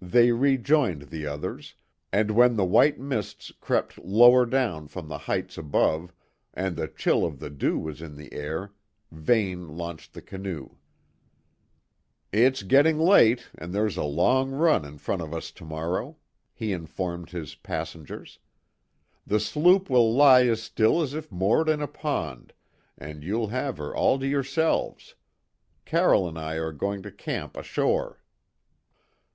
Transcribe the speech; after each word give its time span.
They 0.00 0.32
rejoined 0.32 1.10
the 1.10 1.26
others, 1.26 1.74
and 2.10 2.30
when 2.30 2.56
the 2.56 2.64
white 2.64 2.98
mists 2.98 3.52
crept 3.60 3.98
lower 3.98 4.46
down 4.46 4.88
from 4.88 5.08
the 5.08 5.18
heights 5.18 5.58
above 5.58 6.10
and 6.54 6.74
the 6.74 6.88
chill 6.88 7.22
of 7.26 7.38
the 7.38 7.50
dew 7.50 7.78
was 7.78 8.00
in 8.00 8.16
the 8.16 8.32
air, 8.32 8.72
Vane 9.12 9.68
launched 9.76 10.14
the 10.14 10.22
canoe. 10.22 10.76
"It's 12.32 12.62
getting 12.62 12.98
late, 12.98 13.48
and 13.58 13.74
there's 13.74 13.98
a 13.98 14.04
long 14.04 14.52
run 14.52 14.86
in 14.86 14.96
front 14.96 15.20
of 15.20 15.34
us 15.34 15.50
to 15.50 15.66
morrow," 15.66 16.16
he 16.54 16.72
informed 16.72 17.28
his 17.32 17.54
passengers. 17.54 18.38
"The 19.26 19.38
sloop 19.38 19.90
will 19.90 20.14
lie 20.14 20.46
as 20.46 20.62
still 20.62 21.02
as 21.02 21.12
if 21.12 21.30
moored 21.30 21.68
in 21.68 21.82
a 21.82 21.86
pond, 21.86 22.54
and 22.96 23.22
you'll 23.22 23.48
have 23.48 23.76
her 23.76 23.94
all 23.94 24.18
to 24.18 24.26
yourselves. 24.26 25.14
Carroll 25.84 26.26
and 26.26 26.38
I 26.38 26.54
are 26.54 26.72
going 26.72 27.02
to 27.02 27.12
camp 27.12 27.54
ashore." 27.54 28.22